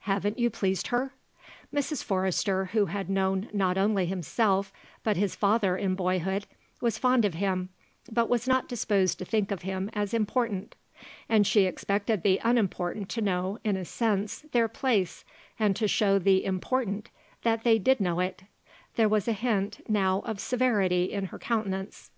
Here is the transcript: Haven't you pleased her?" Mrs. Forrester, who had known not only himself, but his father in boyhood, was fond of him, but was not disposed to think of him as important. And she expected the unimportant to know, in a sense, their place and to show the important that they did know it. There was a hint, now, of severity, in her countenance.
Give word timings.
Haven't 0.00 0.36
you 0.36 0.50
pleased 0.50 0.88
her?" 0.88 1.12
Mrs. 1.72 2.02
Forrester, 2.02 2.64
who 2.72 2.86
had 2.86 3.08
known 3.08 3.48
not 3.52 3.78
only 3.78 4.04
himself, 4.04 4.72
but 5.04 5.16
his 5.16 5.36
father 5.36 5.76
in 5.76 5.94
boyhood, 5.94 6.44
was 6.80 6.98
fond 6.98 7.24
of 7.24 7.34
him, 7.34 7.68
but 8.10 8.28
was 8.28 8.48
not 8.48 8.66
disposed 8.68 9.16
to 9.20 9.24
think 9.24 9.52
of 9.52 9.62
him 9.62 9.88
as 9.92 10.12
important. 10.12 10.74
And 11.28 11.46
she 11.46 11.66
expected 11.66 12.24
the 12.24 12.40
unimportant 12.42 13.08
to 13.10 13.20
know, 13.22 13.60
in 13.62 13.76
a 13.76 13.84
sense, 13.84 14.40
their 14.50 14.66
place 14.66 15.24
and 15.56 15.76
to 15.76 15.86
show 15.86 16.18
the 16.18 16.44
important 16.44 17.08
that 17.44 17.62
they 17.62 17.78
did 17.78 18.00
know 18.00 18.18
it. 18.18 18.42
There 18.96 19.08
was 19.08 19.28
a 19.28 19.32
hint, 19.32 19.88
now, 19.88 20.18
of 20.26 20.40
severity, 20.40 21.04
in 21.12 21.26
her 21.26 21.38
countenance. 21.38 22.10